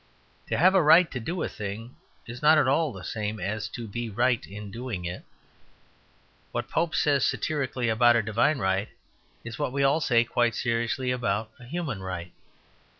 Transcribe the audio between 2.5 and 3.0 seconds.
at all